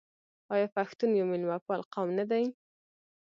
[0.53, 2.43] آیا پښتون یو میلمه پال قوم نه دی؟